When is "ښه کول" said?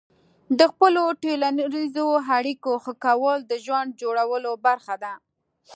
2.83-3.37